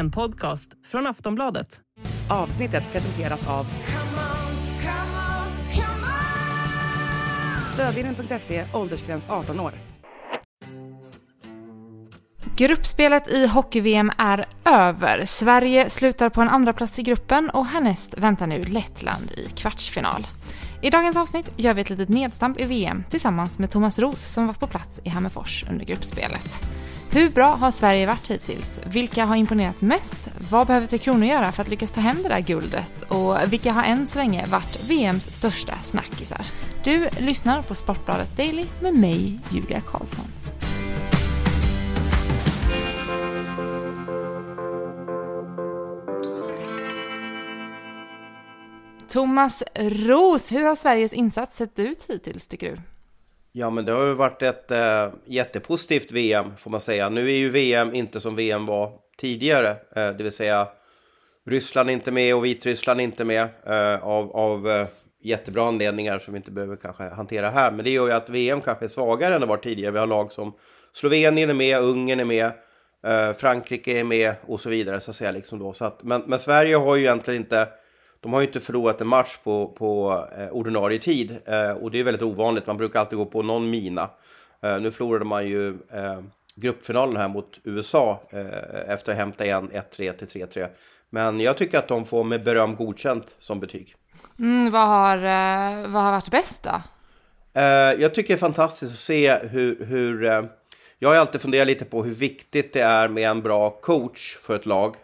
En 0.00 0.10
podcast 0.10 0.70
från 0.86 1.06
Aftonbladet. 1.06 1.80
Avsnittet 2.30 2.92
presenteras 2.92 3.48
av 3.48 3.66
Stödvinnen.se, 7.74 8.64
åldersgräns 8.74 9.26
18 9.30 9.60
år. 9.60 9.72
Gruppspelet 12.56 13.30
i 13.30 13.46
hockey-VM 13.46 14.10
är 14.18 14.46
över. 14.64 15.24
Sverige 15.24 15.90
slutar 15.90 16.28
på 16.28 16.40
en 16.40 16.48
andra 16.48 16.72
plats 16.72 16.98
i 16.98 17.02
gruppen 17.02 17.50
och 17.50 17.66
härnäst 17.66 18.18
väntar 18.18 18.46
nu 18.46 18.64
Lettland 18.64 19.30
i 19.30 19.48
kvartsfinal. 19.56 20.26
I 20.82 20.90
dagens 20.90 21.16
avsnitt 21.16 21.52
gör 21.56 21.74
vi 21.74 21.80
ett 21.80 21.90
litet 21.90 22.08
nedstamp 22.08 22.60
i 22.60 22.64
VM 22.64 23.04
tillsammans 23.10 23.58
med 23.58 23.70
Thomas 23.70 23.98
Ros 23.98 24.22
som 24.22 24.46
varit 24.46 24.60
på 24.60 24.66
plats 24.66 25.00
i 25.04 25.08
Hammerfors 25.08 25.64
under 25.70 25.84
gruppspelet. 25.84 26.62
Hur 27.12 27.30
bra 27.30 27.54
har 27.54 27.70
Sverige 27.70 28.06
varit 28.06 28.30
hittills? 28.30 28.80
Vilka 28.86 29.24
har 29.24 29.36
imponerat 29.36 29.82
mest? 29.82 30.28
Vad 30.50 30.66
behöver 30.66 30.86
Tre 30.86 30.98
Kronor 30.98 31.24
göra 31.24 31.52
för 31.52 31.62
att 31.62 31.68
lyckas 31.68 31.92
ta 31.92 32.00
hem 32.00 32.22
det 32.22 32.28
där 32.28 32.40
guldet? 32.40 33.02
Och 33.02 33.52
vilka 33.52 33.72
har 33.72 33.84
än 33.84 34.06
så 34.06 34.18
länge 34.18 34.46
varit 34.46 34.84
VMs 34.84 35.34
största 35.34 35.74
snackisar? 35.82 36.46
Du 36.84 37.08
lyssnar 37.18 37.62
på 37.62 37.74
Sportbladet 37.74 38.36
Daily 38.36 38.64
med 38.82 38.94
mig, 38.94 39.40
Julia 39.50 39.80
Karlsson. 39.80 40.24
Thomas 49.08 49.62
Ros, 49.76 50.52
hur 50.52 50.64
har 50.64 50.76
Sveriges 50.76 51.12
insats 51.12 51.56
sett 51.56 51.78
ut 51.78 52.06
hittills 52.08 52.48
tycker 52.48 52.70
du? 52.70 52.99
Ja, 53.52 53.70
men 53.70 53.84
det 53.84 53.92
har 53.92 54.06
ju 54.06 54.14
varit 54.14 54.42
ett 54.42 54.70
äh, 54.70 55.08
jättepositivt 55.24 56.12
VM 56.12 56.56
får 56.56 56.70
man 56.70 56.80
säga. 56.80 57.08
Nu 57.08 57.30
är 57.30 57.36
ju 57.36 57.50
VM 57.50 57.94
inte 57.94 58.20
som 58.20 58.36
VM 58.36 58.66
var 58.66 58.92
tidigare, 59.18 59.70
äh, 59.70 60.10
det 60.10 60.22
vill 60.22 60.32
säga 60.32 60.68
Ryssland 61.46 61.88
är 61.88 61.92
inte 61.92 62.12
med 62.12 62.34
och 62.34 62.44
Vitryssland 62.44 63.00
är 63.00 63.04
inte 63.04 63.24
med 63.24 63.48
äh, 63.66 64.04
av, 64.04 64.36
av 64.36 64.86
jättebra 65.22 65.68
anledningar 65.68 66.18
som 66.18 66.34
vi 66.34 66.36
inte 66.36 66.50
behöver 66.50 66.76
kanske 66.76 67.02
hantera 67.02 67.50
här. 67.50 67.70
Men 67.72 67.84
det 67.84 67.90
gör 67.90 68.06
ju 68.06 68.12
att 68.12 68.30
VM 68.30 68.60
kanske 68.60 68.84
är 68.84 68.88
svagare 68.88 69.34
än 69.34 69.40
det 69.40 69.46
var 69.46 69.56
tidigare. 69.56 69.92
Vi 69.92 69.98
har 69.98 70.06
lag 70.06 70.32
som 70.32 70.52
Slovenien 70.92 71.50
är 71.50 71.54
med, 71.54 71.78
Ungern 71.78 72.20
är 72.20 72.24
med, 72.24 72.52
Frankrike 73.36 74.00
är 74.00 74.04
med 74.04 74.34
och 74.46 74.60
så 74.60 74.70
vidare 74.70 75.00
så 75.00 75.10
att 75.10 75.16
säga. 75.16 75.30
Liksom 75.30 75.58
då. 75.58 75.72
Så 75.72 75.84
att, 75.84 76.02
men, 76.02 76.22
men 76.26 76.38
Sverige 76.38 76.76
har 76.76 76.96
ju 76.96 77.02
egentligen 77.02 77.40
inte 77.40 77.68
de 78.20 78.32
har 78.32 78.40
ju 78.40 78.46
inte 78.46 78.60
förlorat 78.60 79.00
en 79.00 79.06
match 79.06 79.38
på, 79.44 79.66
på 79.66 80.24
eh, 80.38 80.48
ordinarie 80.48 80.98
tid 80.98 81.38
eh, 81.44 81.70
och 81.70 81.90
det 81.90 82.00
är 82.00 82.04
väldigt 82.04 82.22
ovanligt. 82.22 82.66
Man 82.66 82.76
brukar 82.76 83.00
alltid 83.00 83.18
gå 83.18 83.26
på 83.26 83.42
någon 83.42 83.70
mina. 83.70 84.10
Eh, 84.62 84.80
nu 84.80 84.90
förlorade 84.90 85.24
man 85.24 85.46
ju 85.46 85.68
eh, 85.68 86.20
gruppfinalen 86.54 87.16
här 87.16 87.28
mot 87.28 87.60
USA 87.64 88.22
eh, 88.30 88.90
efter 88.92 89.12
att 89.12 89.18
ha 89.18 89.24
hämtat 89.24 89.46
igen 89.46 89.70
1-3 89.70 90.12
till 90.12 90.46
3-3. 90.46 90.68
Men 91.10 91.40
jag 91.40 91.56
tycker 91.56 91.78
att 91.78 91.88
de 91.88 92.04
får 92.04 92.24
med 92.24 92.44
beröm 92.44 92.76
godkänt 92.76 93.36
som 93.38 93.60
betyg. 93.60 93.94
Mm, 94.38 94.70
vad, 94.70 94.88
har, 94.88 95.16
eh, 95.16 95.88
vad 95.88 96.02
har 96.02 96.12
varit 96.12 96.30
bäst 96.30 96.62
då? 96.62 96.82
jag 97.98 98.14
tycker 98.14 98.28
det 98.28 98.36
är 98.36 98.38
fantastiskt 98.38 98.92
att 98.92 98.98
se 98.98 99.38
hur, 99.38 99.84
hur 99.84 100.22
jag 100.98 101.08
har 101.08 101.16
alltid 101.16 101.40
funderat 101.40 101.66
lite 101.66 101.84
på 101.84 102.04
hur 102.04 102.14
viktigt 102.14 102.72
det 102.72 102.80
är 102.80 103.08
med 103.08 103.30
en 103.30 103.42
bra 103.42 103.70
coach 103.70 104.36
för 104.36 104.54
ett 104.54 104.66
lag. 104.66 104.96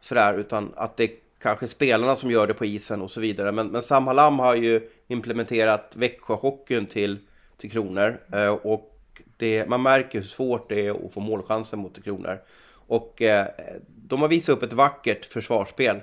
sådär, 0.00 0.34
utan 0.38 0.72
att 0.76 0.96
det 0.96 1.10
kanske 1.42 1.68
spelarna 1.68 2.16
som 2.16 2.30
gör 2.30 2.46
det 2.46 2.54
på 2.54 2.64
isen 2.64 3.02
och 3.02 3.10
så 3.10 3.20
vidare. 3.20 3.52
Men, 3.52 3.68
men 3.68 3.82
Sam 3.82 4.06
Hallam 4.06 4.38
har 4.38 4.54
ju 4.54 4.90
implementerat 5.08 5.92
Växjöhockeyn 5.96 6.86
till, 6.86 7.18
till 7.56 7.70
Kronor. 7.70 8.20
Eh, 8.32 8.48
och 8.48 8.96
det, 9.36 9.68
man 9.68 9.82
märker 9.82 10.18
hur 10.18 10.26
svårt 10.26 10.68
det 10.68 10.86
är 10.86 11.06
att 11.06 11.12
få 11.12 11.20
målchanser 11.20 11.76
mot 11.76 11.94
Tre 11.94 12.02
Kronor. 12.02 12.40
Och 12.72 13.22
eh, 13.22 13.46
de 13.86 14.20
har 14.20 14.28
visat 14.28 14.56
upp 14.56 14.62
ett 14.62 14.72
vackert 14.72 15.24
försvarsspel. 15.24 15.96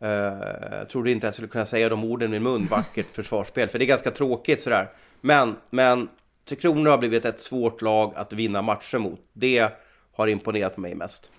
Eh, 0.00 0.08
jag 0.70 0.88
trodde 0.88 1.10
inte 1.10 1.26
jag 1.26 1.34
skulle 1.34 1.48
kunna 1.48 1.66
säga 1.66 1.88
de 1.88 2.04
orden 2.04 2.28
i 2.28 2.32
min 2.32 2.42
mun, 2.42 2.66
vackert 2.66 3.06
försvarsspel. 3.12 3.68
För 3.68 3.78
det 3.78 3.84
är 3.84 3.86
ganska 3.86 4.10
tråkigt 4.10 4.60
sådär. 4.60 4.90
Men, 5.20 5.56
men 5.70 6.08
Tre 6.44 6.56
Kronor 6.56 6.90
har 6.90 6.98
blivit 6.98 7.24
ett 7.24 7.40
svårt 7.40 7.82
lag 7.82 8.12
att 8.16 8.32
vinna 8.32 8.62
matcher 8.62 8.98
mot. 8.98 9.20
Det 9.32 9.70
har 10.12 10.26
imponerat 10.26 10.74
på 10.74 10.80
mig 10.80 10.94
mest. 10.94 11.30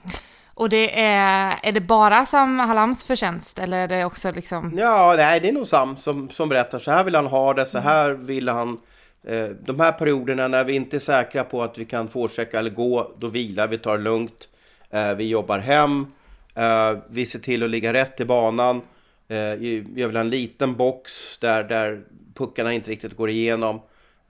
Och 0.59 0.69
det 0.69 1.01
är, 1.01 1.59
är 1.63 1.71
det 1.71 1.81
bara 1.81 2.25
Sam 2.25 2.59
Halams 2.59 3.03
förtjänst 3.03 3.59
eller 3.59 3.77
är 3.77 3.87
det 3.87 4.05
också 4.05 4.31
liksom? 4.31 4.73
Ja, 4.77 5.13
nej, 5.17 5.39
det 5.39 5.47
är 5.47 5.51
nog 5.51 5.67
Sam 5.67 5.97
som, 5.97 6.29
som 6.29 6.49
berättar. 6.49 6.79
Så 6.79 6.91
här 6.91 7.03
vill 7.03 7.15
han 7.15 7.27
ha 7.27 7.53
det, 7.53 7.65
så 7.65 7.79
här 7.79 8.09
vill 8.09 8.49
han. 8.49 8.79
Eh, 9.23 9.45
de 9.45 9.79
här 9.79 9.91
perioderna 9.91 10.47
när 10.47 10.63
vi 10.63 10.73
inte 10.73 10.97
är 10.97 10.99
säkra 10.99 11.43
på 11.43 11.63
att 11.63 11.77
vi 11.77 11.85
kan 11.85 12.07
fortsätta 12.07 12.59
eller 12.59 12.69
gå, 12.69 13.11
då 13.17 13.27
vilar 13.27 13.67
vi, 13.67 13.77
tar 13.77 13.97
det 13.97 14.03
lugnt. 14.03 14.49
Eh, 14.89 15.13
vi 15.13 15.29
jobbar 15.29 15.59
hem, 15.59 16.07
eh, 16.55 16.97
vi 17.09 17.25
ser 17.25 17.39
till 17.39 17.63
att 17.63 17.69
ligga 17.69 17.93
rätt 17.93 18.19
i 18.19 18.25
banan. 18.25 18.81
Eh, 19.27 19.37
vi 19.37 19.79
vill 19.79 20.15
ha 20.15 20.19
en 20.19 20.29
liten 20.29 20.75
box 20.75 21.37
där, 21.37 21.63
där 21.63 22.01
puckarna 22.33 22.73
inte 22.73 22.91
riktigt 22.91 23.17
går 23.17 23.29
igenom. 23.29 23.81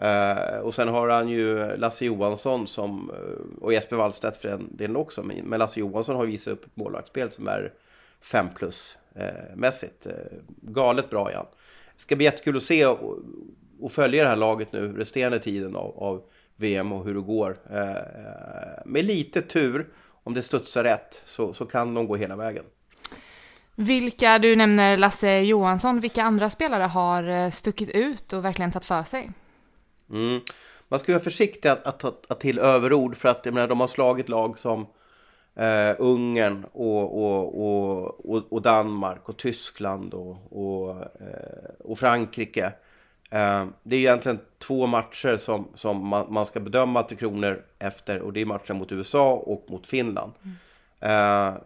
Uh, 0.03 0.59
och 0.59 0.73
sen 0.73 0.87
har 0.87 1.09
han 1.09 1.29
ju 1.29 1.77
Lasse 1.77 2.05
Johansson 2.05 2.67
som, 2.67 3.09
uh, 3.09 3.63
och 3.63 3.73
Jesper 3.73 3.95
Wallstedt 3.95 4.37
för 4.37 4.49
den 4.49 4.67
delen 4.71 4.95
också. 4.95 5.23
Men, 5.23 5.37
men 5.37 5.59
Lasse 5.59 5.79
Johansson 5.79 6.15
har 6.15 6.25
visat 6.25 6.53
upp 6.53 6.65
ett 6.65 6.75
målvaktsspel 6.75 7.31
som 7.31 7.47
är 7.47 7.73
5 8.21 8.45
plus 8.55 8.97
uh, 9.15 9.23
eh, 9.23 9.33
mässigt. 9.55 10.07
galet 10.61 11.09
bra 11.09 11.31
igen. 11.31 11.45
Det 11.95 12.01
ska 12.01 12.15
bli 12.15 12.25
jättekul 12.25 12.57
att 12.57 12.63
se 12.63 12.85
och, 12.85 13.17
och, 13.79 13.91
följa 13.91 14.23
det 14.23 14.29
här 14.29 14.35
laget 14.35 14.73
nu 14.73 14.93
resterande 14.97 15.39
tiden 15.39 15.75
av, 15.75 16.03
av 16.03 16.21
VM 16.55 16.91
och 16.91 17.05
hur 17.05 17.13
det 17.13 17.21
går. 17.21 17.57
med 18.85 19.05
lite 19.05 19.41
tur, 19.41 19.87
om 20.23 20.33
det 20.33 20.41
studsar 20.41 20.83
rätt, 20.83 21.21
så, 21.25 21.53
så 21.53 21.65
kan 21.65 21.93
de 21.93 22.07
gå 22.07 22.15
hela 22.15 22.35
vägen. 22.35 22.63
Vilka, 23.75 24.39
du 24.39 24.55
nämner 24.55 24.97
Lasse 24.97 25.39
Johansson, 25.39 25.99
vilka 25.99 26.23
andra 26.23 26.49
spelare 26.49 26.83
har 26.83 27.51
stuckit 27.51 27.95
ut 27.95 28.33
och 28.33 28.45
verkligen 28.45 28.71
tagit 28.71 28.85
för 28.85 29.03
sig? 29.03 29.31
Mm. 30.09 30.41
Man 30.87 30.99
ska 30.99 31.11
vara 31.11 31.23
försiktig 31.23 31.69
att, 31.69 31.87
att 31.87 31.99
ta 31.99 32.13
att 32.27 32.39
till 32.39 32.59
överord 32.59 33.15
för 33.15 33.29
att 33.29 33.45
jag 33.45 33.53
menar, 33.53 33.67
de 33.67 33.79
har 33.79 33.87
slagit 33.87 34.29
lag 34.29 34.59
som 34.59 34.87
eh, 35.55 35.95
Ungern 35.99 36.65
och, 36.71 37.23
och, 37.23 38.25
och, 38.25 38.53
och, 38.53 38.61
Danmark 38.61 39.29
och 39.29 39.37
Tyskland 39.37 40.13
och, 40.13 40.37
och, 40.51 40.89
eh, 41.01 41.69
och 41.79 41.99
Frankrike. 41.99 42.73
Eh, 43.29 43.65
det 43.83 43.95
är 43.95 43.99
egentligen 43.99 44.39
två 44.57 44.87
matcher 44.87 45.37
som, 45.37 45.67
som 45.75 46.07
man, 46.07 46.33
man 46.33 46.45
ska 46.45 46.59
bedöma 46.59 47.03
till 47.03 47.17
kronor 47.17 47.63
efter 47.79 48.19
och 48.19 48.33
det 48.33 48.41
är 48.41 48.45
matchen 48.45 48.77
mot 48.77 48.91
USA 48.91 49.33
och 49.33 49.65
mot 49.69 49.87
Finland. 49.87 50.31
Mm. 50.43 51.61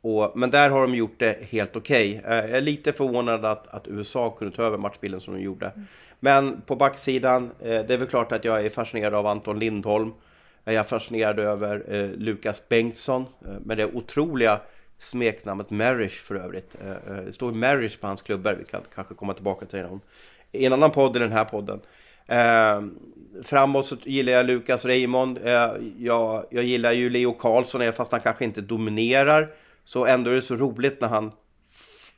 Och, 0.00 0.32
men 0.34 0.50
där 0.50 0.70
har 0.70 0.80
de 0.80 0.94
gjort 0.94 1.18
det 1.18 1.38
helt 1.50 1.76
okej. 1.76 2.18
Okay. 2.18 2.36
Jag 2.36 2.50
är 2.50 2.60
lite 2.60 2.92
förvånad 2.92 3.44
att, 3.44 3.68
att 3.68 3.88
USA 3.88 4.30
kunde 4.30 4.56
ta 4.56 4.62
över 4.62 4.78
matchbilden 4.78 5.20
som 5.20 5.34
de 5.34 5.40
gjorde. 5.40 5.66
Mm. 5.66 5.86
Men 6.20 6.60
på 6.60 6.76
backsidan, 6.76 7.50
eh, 7.60 7.68
det 7.68 7.90
är 7.90 7.98
väl 7.98 8.08
klart 8.08 8.32
att 8.32 8.44
jag 8.44 8.64
är 8.66 8.70
fascinerad 8.70 9.14
av 9.14 9.26
Anton 9.26 9.58
Lindholm. 9.58 10.12
Jag 10.64 10.74
är 10.74 10.82
fascinerad 10.82 11.38
över 11.38 11.84
eh, 11.88 12.10
Lukas 12.10 12.68
Bengtsson 12.68 13.26
eh, 13.44 13.52
med 13.64 13.76
det 13.76 13.86
otroliga 13.86 14.60
smeknamnet 14.98 15.70
Marish 15.70 16.22
för 16.22 16.34
övrigt. 16.34 16.76
Eh, 16.84 16.90
eh, 16.90 17.24
det 17.24 17.32
står 17.32 17.52
Marish 17.52 18.00
på 18.00 18.06
hans 18.06 18.22
klubbor, 18.22 18.56
vi 18.58 18.64
kan 18.64 18.80
kanske 18.94 19.14
komma 19.14 19.34
tillbaka 19.34 19.66
till 19.66 19.78
det 19.78 19.98
i 20.52 20.66
en 20.66 20.72
annan 20.72 20.90
podd 20.90 21.16
i 21.16 21.18
den 21.18 21.32
här 21.32 21.44
podden. 21.44 21.80
Eh, 22.26 22.82
framåt 23.42 23.86
så 23.86 23.96
gillar 24.02 24.32
jag 24.32 24.46
Lukas 24.46 24.84
Raymond. 24.84 25.38
Eh, 25.44 25.70
jag, 25.98 26.46
jag 26.50 26.64
gillar 26.64 26.92
ju 26.92 27.10
Leo 27.10 27.32
Karlsson, 27.32 27.92
fast 27.92 28.12
han 28.12 28.20
kanske 28.20 28.44
inte 28.44 28.60
dominerar. 28.60 29.48
Så 29.88 30.06
ändå 30.06 30.30
är 30.30 30.34
det 30.34 30.42
så 30.42 30.56
roligt 30.56 31.00
när 31.00 31.08
han 31.08 31.32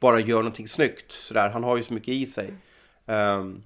bara 0.00 0.20
gör 0.20 0.36
någonting 0.36 0.68
snyggt. 0.68 1.12
Sådär. 1.12 1.48
Han 1.48 1.64
har 1.64 1.76
ju 1.76 1.82
så 1.82 1.94
mycket 1.94 2.08
i 2.08 2.26
sig. 2.26 2.54
Um, 3.06 3.62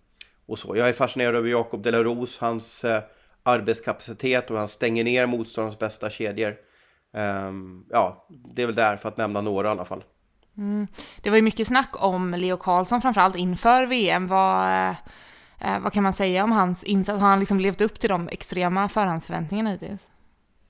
och 0.46 0.58
så. 0.58 0.76
Jag 0.76 0.88
är 0.88 0.92
fascinerad 0.92 1.34
över 1.34 1.48
Jakob 1.48 1.82
de 1.82 1.90
la 1.90 2.02
Rose, 2.02 2.44
hans 2.44 2.84
uh, 2.84 2.98
arbetskapacitet 3.42 4.50
och 4.50 4.58
han 4.58 4.68
stänger 4.68 5.04
ner 5.04 5.26
motståndarens 5.26 5.78
bästa 5.78 6.10
kedjor. 6.10 6.56
Um, 7.12 7.86
ja, 7.90 8.26
det 8.28 8.62
är 8.62 8.66
väl 8.66 8.74
där 8.74 8.96
för 8.96 9.08
att 9.08 9.16
nämna 9.16 9.40
några 9.40 9.68
i 9.68 9.70
alla 9.70 9.84
fall. 9.84 10.04
Mm. 10.56 10.86
Det 11.22 11.30
var 11.30 11.36
ju 11.36 11.42
mycket 11.42 11.66
snack 11.66 12.04
om 12.04 12.34
Leo 12.34 12.56
Karlsson 12.56 13.02
framförallt 13.02 13.36
inför 13.36 13.86
VM. 13.86 14.26
Vad, 14.26 14.66
eh, 14.66 14.96
eh, 15.60 15.80
vad 15.80 15.92
kan 15.92 16.02
man 16.02 16.12
säga 16.12 16.44
om 16.44 16.52
hans 16.52 16.84
insats? 16.84 17.20
Har 17.20 17.28
han 17.28 17.40
liksom 17.40 17.60
levt 17.60 17.80
upp 17.80 18.00
till 18.00 18.10
de 18.10 18.28
extrema 18.28 18.88
förhandsförväntningarna 18.88 19.70
hittills? 19.70 20.08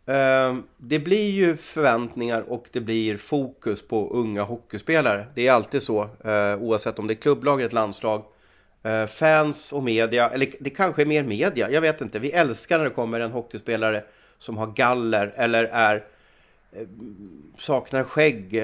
Ehm, 0.06 0.62
det 0.76 0.98
blir 0.98 1.30
ju 1.30 1.56
förväntningar 1.56 2.42
och 2.42 2.68
det 2.72 2.80
blir 2.80 3.16
fokus 3.16 3.82
på 3.82 4.10
unga 4.10 4.42
hockeyspelare. 4.42 5.26
Det 5.34 5.48
är 5.48 5.52
alltid 5.52 5.82
så, 5.82 6.02
eh, 6.24 6.62
oavsett 6.62 6.98
om 6.98 7.06
det 7.06 7.12
är 7.12 7.16
klubblag 7.16 7.54
eller 7.54 7.66
ett 7.66 7.72
landslag. 7.72 8.24
Eh, 8.82 9.06
fans 9.06 9.72
och 9.72 9.82
media, 9.82 10.30
eller 10.30 10.52
det 10.60 10.70
kanske 10.70 11.02
är 11.02 11.06
mer 11.06 11.22
media, 11.22 11.70
jag 11.70 11.80
vet 11.80 12.00
inte. 12.00 12.18
Vi 12.18 12.30
älskar 12.32 12.78
när 12.78 12.84
det 12.84 12.90
kommer 12.90 13.20
en 13.20 13.30
hockeyspelare 13.30 14.04
som 14.38 14.56
har 14.56 14.66
galler 14.66 15.32
eller 15.36 15.64
är 15.64 16.04
eh, 16.72 16.86
saknar 17.58 18.04
skägg 18.04 18.54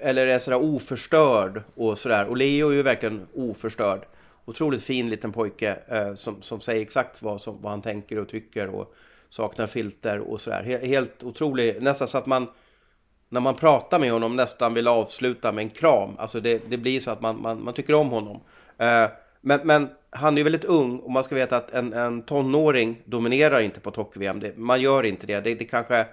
eller 0.00 0.26
är 0.26 0.38
sådär 0.38 0.62
oförstörd 0.62 1.62
och 1.74 1.98
sådär. 1.98 2.26
Och 2.26 2.36
Leo 2.36 2.70
är 2.70 2.74
ju 2.74 2.82
verkligen 2.82 3.26
oförstörd. 3.34 4.06
Otroligt 4.44 4.82
fin 4.82 5.10
liten 5.10 5.32
pojke 5.32 5.76
som, 6.16 6.42
som 6.42 6.60
säger 6.60 6.82
exakt 6.82 7.22
vad, 7.22 7.40
som, 7.40 7.62
vad 7.62 7.72
han 7.72 7.82
tänker 7.82 8.18
och 8.18 8.28
tycker 8.28 8.68
och 8.68 8.94
saknar 9.34 9.66
filter 9.66 10.18
och 10.18 10.40
sådär. 10.40 10.80
Helt 10.82 11.22
otrolig, 11.22 11.82
nästan 11.82 12.08
så 12.08 12.18
att 12.18 12.26
man 12.26 12.48
när 13.28 13.40
man 13.40 13.54
pratar 13.54 13.98
med 13.98 14.12
honom 14.12 14.36
nästan 14.36 14.74
vill 14.74 14.88
avsluta 14.88 15.52
med 15.52 15.62
en 15.62 15.70
kram. 15.70 16.10
Alltså 16.18 16.40
det, 16.40 16.70
det 16.70 16.76
blir 16.76 17.00
så 17.00 17.10
att 17.10 17.20
man, 17.20 17.42
man, 17.42 17.64
man 17.64 17.74
tycker 17.74 17.94
om 17.94 18.10
honom. 18.10 18.40
Eh, 18.78 19.06
men, 19.40 19.60
men 19.64 19.88
han 20.10 20.34
är 20.34 20.38
ju 20.38 20.44
väldigt 20.44 20.64
ung 20.64 20.98
och 20.98 21.10
man 21.10 21.24
ska 21.24 21.34
veta 21.34 21.56
att 21.56 21.70
en, 21.70 21.92
en 21.92 22.22
tonåring 22.22 23.02
dominerar 23.04 23.60
inte 23.60 23.80
på 23.80 23.90
ett 23.90 23.96
hockey-VM. 23.96 24.42
Man 24.56 24.80
gör 24.80 25.02
inte 25.02 25.26
det. 25.26 25.40
Det, 25.40 25.54
det 25.54 25.64
kanske... 25.64 26.06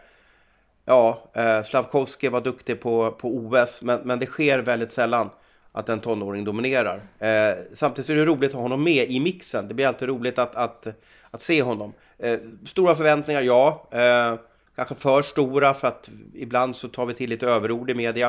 Ja, 0.86 1.32
eh, 1.34 1.64
Slavkovski 1.64 2.28
var 2.28 2.42
duktig 2.42 2.82
på, 2.82 3.12
på 3.12 3.36
OS, 3.36 3.82
men, 3.82 4.00
men 4.04 4.20
det 4.20 4.26
sker 4.26 4.60
väldigt 4.60 4.92
sällan 4.92 5.30
att 5.72 5.90
en 5.90 6.00
tonåring 6.00 6.44
dominerar. 6.44 7.02
Eh, 7.20 7.58
samtidigt 7.74 8.10
är 8.10 8.16
det 8.16 8.26
roligt 8.26 8.50
att 8.50 8.56
ha 8.56 8.62
honom 8.62 8.84
med 8.84 9.12
i 9.12 9.20
mixen. 9.20 9.68
Det 9.68 9.74
blir 9.74 9.88
alltid 9.88 10.08
roligt 10.08 10.40
att, 10.40 10.56
att, 10.56 10.88
att 11.32 11.42
se 11.42 11.62
honom. 11.64 11.94
Eh, 12.18 12.40
stora 12.66 12.96
förväntningar, 12.96 13.42
ja. 13.42 13.88
Eh, 13.92 14.36
kanske 14.76 14.96
för 14.96 15.22
stora 15.22 15.74
för 15.74 15.88
att 15.88 16.10
ibland 16.34 16.76
så 16.76 16.88
tar 16.88 17.06
vi 17.06 17.14
till 17.14 17.30
lite 17.30 17.48
överord 17.48 17.90
i 17.90 17.94
media. 17.94 18.28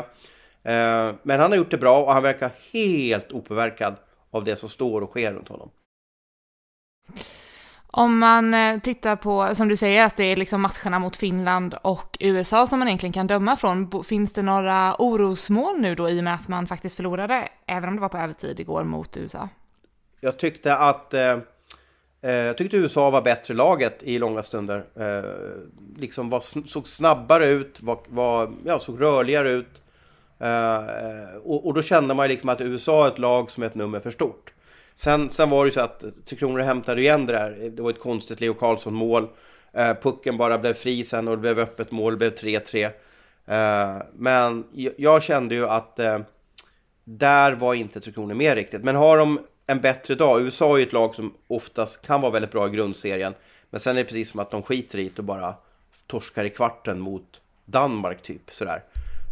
Eh, 0.63 1.11
men 1.23 1.41
han 1.41 1.51
har 1.51 1.57
gjort 1.57 1.71
det 1.71 1.79
bra 1.79 2.03
och 2.03 2.13
han 2.13 2.23
verkar 2.23 2.51
helt 2.73 3.33
opåverkad 3.33 3.95
av 4.31 4.45
det 4.45 4.57
som 4.57 4.69
står 4.69 5.01
och 5.01 5.11
sker 5.11 5.33
runt 5.33 5.49
honom. 5.49 5.71
Om 7.95 8.19
man 8.19 8.55
eh, 8.55 8.79
tittar 8.79 9.17
på, 9.17 9.55
som 9.55 9.69
du 9.69 9.77
säger, 9.77 10.07
att 10.07 10.17
det 10.17 10.25
är 10.25 10.37
liksom 10.37 10.63
matcherna 10.63 10.99
mot 10.99 11.17
Finland 11.17 11.75
och 11.83 12.17
USA 12.21 12.67
som 12.67 12.79
man 12.79 12.89
egentligen 12.89 13.13
kan 13.13 13.27
döma 13.27 13.57
från. 13.57 14.05
Finns 14.05 14.33
det 14.33 14.43
några 14.43 14.95
orosmål 14.99 15.81
nu 15.81 15.95
då 15.95 16.09
i 16.09 16.21
och 16.21 16.25
med 16.25 16.35
att 16.35 16.49
man 16.49 16.67
faktiskt 16.67 16.97
förlorade, 16.97 17.49
även 17.67 17.89
om 17.89 17.95
det 17.95 18.01
var 18.01 18.09
på 18.09 18.19
övertid 18.19 18.61
igår 18.61 18.85
mot 18.85 19.17
USA? 19.17 19.49
Jag 20.21 20.39
tyckte 20.39 20.77
att 20.77 21.15
eh, 21.15 21.39
eh 22.23 22.31
jag 22.31 22.59
tyckte 22.59 22.77
USA 22.77 23.11
var 23.11 23.23
bättre 23.23 23.55
laget 23.55 24.03
i 24.03 24.19
långa 24.19 24.43
stunder. 24.43 24.85
Eh, 24.97 25.31
liksom 26.01 26.31
var, 26.31 26.67
såg 26.67 26.89
snabbare 26.89 27.47
ut, 27.47 27.83
var, 27.83 27.99
var, 28.09 28.53
ja, 28.65 28.79
såg 28.79 29.01
rörligare 29.01 29.51
ut. 29.51 29.83
Eh, 30.39 30.77
eh, 30.77 31.37
och, 31.45 31.67
och, 31.67 31.75
då 31.75 31.83
kände 31.83 32.15
man 32.15 32.25
ju 32.25 32.29
liksom 32.29 32.49
att 32.49 32.61
USA 32.61 33.05
är 33.07 33.09
ett 33.11 33.19
lag 33.19 33.51
som 33.51 33.63
är 33.63 33.67
ett 33.67 33.75
nummer 33.75 34.01
för 34.01 34.11
stort. 34.11 34.53
Sen, 34.95 35.31
sen 35.31 35.51
var 35.51 35.65
det 35.65 35.69
ju 35.69 35.73
så 35.73 35.81
att 35.81 36.05
Tre 36.25 36.39
Kronor 36.39 36.61
hämtade 36.61 37.01
igen 37.01 37.27
det 37.27 37.33
där. 37.33 37.71
Det 37.77 37.83
var 37.83 37.91
ett 37.91 38.01
konstigt 38.01 38.41
Leo 38.41 38.55
Karlsson-mål. 38.55 39.29
Eh, 39.73 39.95
pucken 39.95 40.37
bara 40.37 40.59
blev 40.59 40.75
fri 40.75 41.05
sen 41.05 41.29
och 41.29 41.37
det 41.37 41.41
blev 41.41 41.59
öppet 41.59 41.91
mål, 41.91 42.13
det 42.13 42.19
blev 42.19 42.35
3-3. 42.35 42.85
Eh, 43.47 44.03
men 44.15 44.65
jag 44.97 45.23
kände 45.23 45.55
ju 45.55 45.69
att 45.69 45.99
eh, 45.99 46.19
där 47.05 47.53
var 47.53 47.75
inte 47.75 48.01
Tre 48.01 48.13
Kronor 48.13 48.35
med 48.35 48.55
riktigt. 48.55 48.85
Men 48.85 48.97
har 48.97 49.19
de 49.19 49.41
en 49.67 49.81
bättre 49.81 50.15
dag, 50.15 50.41
USA 50.41 50.75
är 50.75 50.79
ju 50.79 50.83
ett 50.83 50.93
lag 50.93 51.15
som 51.15 51.35
oftast 51.47 52.07
kan 52.07 52.21
vara 52.21 52.33
väldigt 52.33 52.51
bra 52.51 52.69
i 52.69 52.71
grundserien. 52.71 53.35
Men 53.71 53.81
sen 53.81 53.97
är 53.97 54.01
det 54.01 54.05
precis 54.05 54.31
som 54.31 54.41
att 54.41 54.51
de 54.51 54.63
skiter 54.63 54.99
i 54.99 55.03
det 55.03 55.19
och 55.19 55.25
bara 55.25 55.55
torskar 56.07 56.45
i 56.45 56.51
kvarten 56.51 57.01
mot 57.01 57.41
Danmark 57.65 58.23
typ 58.23 58.51
sådär. 58.51 58.83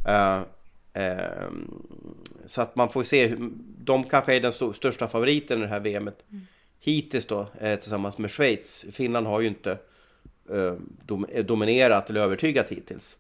Eh, 0.09 0.41
Ehm, 0.93 1.83
så 2.47 2.63
att 2.63 2.77
man 2.77 2.89
får 2.89 3.03
se, 3.03 3.37
de 3.79 4.05
kanske 4.05 4.35
är 4.35 4.41
den 4.41 4.53
största 4.53 5.09
favoriten 5.09 5.59
i 5.59 5.63
det 5.63 5.69
här 5.69 5.81
VMet 5.81 6.25
mm. 6.31 6.47
hittills 6.81 7.27
då 7.27 7.47
eh, 7.61 7.77
tillsammans 7.77 8.19
med 8.19 8.31
Schweiz. 8.31 8.87
Finland 8.93 9.27
har 9.27 9.41
ju 9.41 9.49
inte 9.49 9.79
eh, 10.51 11.43
dominerat 11.43 12.11
eller 12.11 12.21
övertygat 12.21 12.69
hittills. 12.69 13.17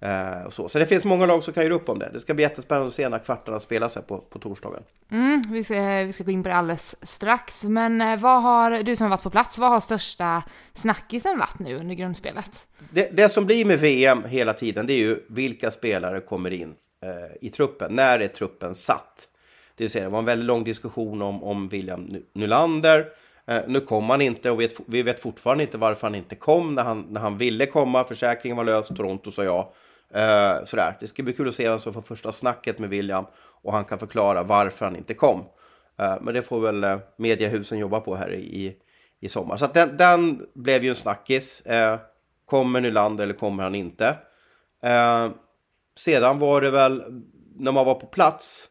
Eh, 0.00 0.48
så. 0.48 0.68
så 0.68 0.78
det 0.78 0.86
finns 0.86 1.04
många 1.04 1.26
lag 1.26 1.44
som 1.44 1.54
kan 1.54 1.62
göra 1.64 1.74
upp 1.74 1.88
om 1.88 1.98
det. 1.98 2.10
Det 2.12 2.20
ska 2.20 2.34
bli 2.34 2.42
jättespännande 2.42 2.86
att 2.86 2.92
se 2.92 3.08
när 3.08 3.18
kvartarna 3.18 3.60
spelas 3.60 3.94
här 3.94 4.02
på, 4.02 4.18
på 4.18 4.38
torsdagen. 4.38 4.82
Mm, 5.10 5.42
vi, 5.50 5.64
ska, 5.64 6.02
vi 6.04 6.12
ska 6.12 6.24
gå 6.24 6.30
in 6.30 6.42
på 6.42 6.48
det 6.48 6.54
alldeles 6.54 6.96
strax. 7.02 7.64
Men 7.64 8.20
vad 8.20 8.42
har, 8.42 8.82
du 8.82 8.96
som 8.96 9.04
har 9.04 9.10
varit 9.10 9.22
på 9.22 9.30
plats, 9.30 9.58
vad 9.58 9.70
har 9.70 9.80
största 9.80 10.42
snackisen 10.74 11.38
varit 11.38 11.58
nu 11.58 11.76
under 11.76 11.94
grundspelet? 11.94 12.66
Det, 12.90 13.16
det 13.16 13.28
som 13.28 13.46
blir 13.46 13.64
med 13.64 13.78
VM 13.78 14.24
hela 14.24 14.52
tiden, 14.52 14.86
det 14.86 14.92
är 14.92 14.98
ju 14.98 15.18
vilka 15.28 15.70
spelare 15.70 16.20
kommer 16.20 16.50
in 16.50 16.68
eh, 16.70 16.74
Eh, 17.02 17.36
i 17.40 17.50
truppen. 17.50 17.94
När 17.94 18.20
är 18.20 18.28
truppen 18.28 18.74
satt? 18.74 19.28
Det 19.74 19.84
vill 19.84 19.90
säga, 19.90 20.04
det 20.04 20.10
var 20.10 20.18
en 20.18 20.24
väldigt 20.24 20.46
lång 20.46 20.64
diskussion 20.64 21.22
om, 21.22 21.44
om 21.44 21.68
William 21.68 22.16
Nylander. 22.32 23.06
Eh, 23.46 23.60
nu 23.66 23.80
kom 23.80 24.10
han 24.10 24.20
inte 24.20 24.50
och 24.50 24.60
vet, 24.60 24.72
vi 24.86 25.02
vet 25.02 25.20
fortfarande 25.20 25.64
inte 25.64 25.78
varför 25.78 26.06
han 26.06 26.14
inte 26.14 26.34
kom 26.34 26.74
när 26.74 26.82
han, 26.82 27.06
när 27.10 27.20
han 27.20 27.38
ville 27.38 27.66
komma. 27.66 28.04
Försäkringen 28.04 28.56
var 28.56 28.64
lös, 28.64 28.88
Toronto 28.88 29.30
sa 29.30 29.44
ja. 29.44 29.72
Eh, 30.14 30.64
sådär. 30.64 30.96
Det 31.00 31.06
ska 31.06 31.22
bli 31.22 31.32
kul 31.32 31.48
att 31.48 31.54
se 31.54 31.68
vem 31.68 31.78
som 31.78 31.92
får 31.92 32.02
första 32.02 32.32
snacket 32.32 32.78
med 32.78 32.90
William 32.90 33.24
och 33.34 33.72
han 33.72 33.84
kan 33.84 33.98
förklara 33.98 34.42
varför 34.42 34.84
han 34.84 34.96
inte 34.96 35.14
kom. 35.14 35.44
Eh, 35.98 36.16
men 36.20 36.34
det 36.34 36.42
får 36.42 36.60
väl 36.60 36.84
eh, 36.84 36.98
mediehusen 37.16 37.78
jobba 37.78 38.00
på 38.00 38.16
här 38.16 38.34
i, 38.34 38.76
i 39.20 39.28
sommar. 39.28 39.56
Så 39.56 39.66
den, 39.66 39.96
den, 39.96 40.46
blev 40.54 40.84
ju 40.84 40.88
en 40.88 40.94
snackis. 40.94 41.60
Eh, 41.60 41.98
kommer 42.46 42.80
Nylander 42.80 43.24
eller 43.24 43.34
kommer 43.34 43.62
han 43.62 43.74
inte? 43.74 44.16
Eh, 44.82 45.28
sedan 45.96 46.38
var 46.38 46.60
det 46.60 46.70
väl, 46.70 47.04
när 47.56 47.72
man 47.72 47.86
var 47.86 47.94
på 47.94 48.06
plats, 48.06 48.68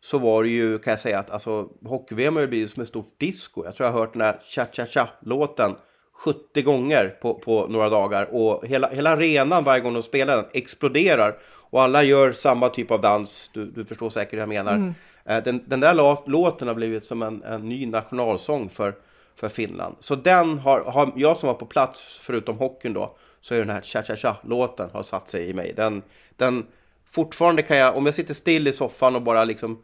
så 0.00 0.18
var 0.18 0.42
det 0.42 0.48
ju, 0.48 0.78
kan 0.78 0.90
jag 0.90 1.00
säga, 1.00 1.18
att 1.18 1.30
alltså, 1.30 1.68
hockey-VM 1.84 2.36
har 2.36 2.46
blivit 2.46 2.70
som 2.70 2.82
ett 2.82 2.88
stort 2.88 3.14
disco. 3.20 3.64
Jag 3.64 3.74
tror 3.74 3.86
jag 3.86 3.92
har 3.92 4.00
hört 4.00 4.12
den 4.12 4.22
här 4.22 4.38
cha-cha-cha-låten 4.48 5.74
70 6.16 6.62
gånger 6.62 7.08
på, 7.08 7.34
på 7.34 7.66
några 7.66 7.88
dagar. 7.88 8.34
Och 8.34 8.66
hela, 8.66 8.88
hela 8.88 9.10
arenan 9.10 9.64
varje 9.64 9.80
gång 9.80 9.94
de 9.94 10.02
spelar 10.02 10.36
den 10.36 10.44
exploderar. 10.52 11.38
Och 11.70 11.82
alla 11.82 12.02
gör 12.02 12.32
samma 12.32 12.68
typ 12.68 12.90
av 12.90 13.00
dans. 13.00 13.50
Du, 13.54 13.66
du 13.66 13.84
förstår 13.84 14.10
säkert 14.10 14.32
hur 14.32 14.38
jag 14.38 14.48
menar. 14.48 14.74
Mm. 14.74 14.94
Eh, 15.24 15.42
den, 15.42 15.64
den 15.66 15.80
där 15.80 15.94
låten 16.30 16.68
har 16.68 16.74
blivit 16.74 17.04
som 17.04 17.22
en, 17.22 17.42
en 17.42 17.68
ny 17.68 17.86
nationalsång 17.86 18.68
för, 18.68 18.94
för 19.36 19.48
Finland. 19.48 19.96
Så 19.98 20.14
den 20.14 20.58
har, 20.58 20.80
har 20.84 21.12
jag 21.16 21.36
som 21.36 21.46
var 21.46 21.54
på 21.54 21.66
plats, 21.66 22.20
förutom 22.22 22.58
hockeyn 22.58 22.92
då, 22.92 23.16
så 23.40 23.54
är 23.54 23.58
den 23.58 23.70
här 23.70 23.80
cha-cha-cha-låten 23.80 24.90
har 24.92 25.02
satt 25.02 25.28
sig 25.28 25.48
i 25.48 25.54
mig. 25.54 25.72
Den, 25.76 26.02
den, 26.36 26.66
fortfarande 27.06 27.62
kan 27.62 27.76
jag, 27.76 27.96
om 27.96 28.06
jag 28.06 28.14
sitter 28.14 28.34
still 28.34 28.68
i 28.68 28.72
soffan 28.72 29.16
och 29.16 29.22
bara 29.22 29.44
liksom 29.44 29.82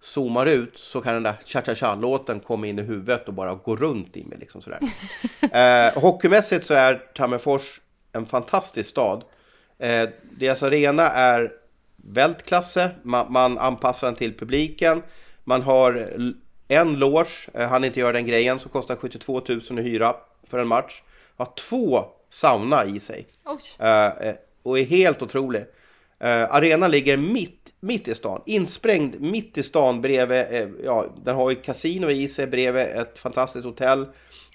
zoomar 0.00 0.46
ut 0.46 0.78
så 0.78 1.00
kan 1.00 1.14
den 1.14 1.22
där 1.22 1.36
cha-cha-cha-låten 1.44 2.40
komma 2.40 2.66
in 2.66 2.78
i 2.78 2.82
huvudet 2.82 3.28
och 3.28 3.34
bara 3.34 3.54
gå 3.54 3.76
runt 3.76 4.16
i 4.16 4.24
mig. 4.24 4.38
Liksom 4.38 4.60
sådär. 4.62 4.80
eh, 5.86 6.02
hockeymässigt 6.02 6.66
så 6.66 6.74
är 6.74 6.94
Tammerfors 7.14 7.80
en 8.12 8.26
fantastisk 8.26 8.88
stad. 8.88 9.24
Eh, 9.78 10.08
deras 10.30 10.62
arena 10.62 11.08
är 11.10 11.52
vältklasse, 11.96 12.90
man, 13.02 13.32
man 13.32 13.58
anpassar 13.58 14.06
den 14.06 14.16
till 14.16 14.38
publiken. 14.38 15.02
Man 15.44 15.62
har 15.62 16.08
en 16.68 16.98
loge, 16.98 17.48
eh, 17.54 17.68
han 17.68 17.84
inte 17.84 18.00
göra 18.00 18.12
den 18.12 18.26
grejen, 18.26 18.58
som 18.58 18.70
kostar 18.70 18.96
72 18.96 19.42
000 19.48 19.58
att 19.58 19.70
hyra 19.70 20.16
för 20.46 20.58
en 20.58 20.68
match. 20.68 21.02
Har 21.36 21.48
två 21.54 22.04
sauna 22.28 22.84
i 22.84 23.00
sig. 23.00 23.26
Uh, 23.80 24.34
och 24.62 24.78
är 24.78 24.84
helt 24.84 25.22
otrolig. 25.22 25.60
Uh, 25.60 26.54
arenan 26.54 26.90
ligger 26.90 27.16
mitt, 27.16 27.72
mitt 27.80 28.08
i 28.08 28.14
stan, 28.14 28.42
insprängd 28.46 29.20
mitt 29.20 29.58
i 29.58 29.62
stan 29.62 30.00
bredvid, 30.00 30.46
uh, 30.52 30.70
ja, 30.84 31.06
den 31.24 31.36
har 31.36 31.50
ju 31.50 31.56
kasino 31.56 32.10
i 32.10 32.28
sig 32.28 32.46
bredvid 32.46 32.82
ett 32.82 33.18
fantastiskt 33.18 33.64
hotell. 33.64 34.06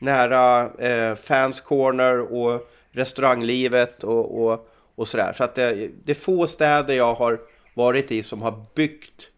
Nära 0.01 0.63
uh, 0.63 1.15
Fans 1.15 1.61
Corner 1.61 2.33
och 2.33 2.71
restauranglivet 2.91 4.03
och, 4.03 4.43
och, 4.43 4.69
och 4.95 5.07
sådär. 5.07 5.33
Så 5.37 5.43
att 5.43 5.55
det, 5.55 5.89
det 6.03 6.11
är 6.11 6.15
få 6.15 6.47
städer 6.47 6.93
jag 6.93 7.13
har 7.13 7.39
varit 7.73 8.11
i 8.11 8.23
som 8.23 8.41
har 8.41 8.65
byggt 8.75 9.30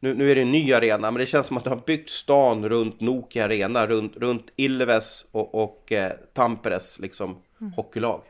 nu, 0.00 0.14
nu 0.14 0.30
är 0.30 0.34
det 0.34 0.42
en 0.42 0.52
ny 0.52 0.72
arena, 0.72 1.10
men 1.10 1.20
det 1.20 1.26
känns 1.26 1.46
som 1.46 1.56
att 1.56 1.64
de 1.64 1.70
har 1.70 1.82
byggt 1.86 2.10
stan 2.10 2.68
runt 2.68 3.00
Nokia 3.00 3.44
Arena, 3.44 3.86
runt, 3.86 4.16
runt 4.16 4.46
Ilves 4.56 5.26
och, 5.32 5.54
och 5.54 5.92
eh, 5.92 6.12
Tamperes 6.34 6.98
liksom, 6.98 7.36
mm. 7.60 7.72
hockeylag. 7.72 8.22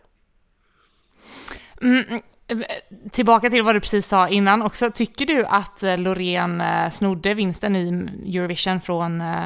Mm, 1.83 2.05
mm, 2.49 2.65
tillbaka 3.11 3.51
till 3.51 3.63
vad 3.63 3.75
du 3.75 3.81
precis 3.81 4.07
sa 4.07 4.29
innan 4.29 4.63
också. 4.63 4.91
Tycker 4.91 5.27
du 5.27 5.45
att 5.45 5.83
eh, 5.83 5.99
Loreen 5.99 6.61
eh, 6.61 6.91
snodde 6.91 7.35
vinsten 7.35 7.77
i 7.77 8.37
Eurovision 8.37 8.81
från 8.81 9.21
eh, 9.21 9.45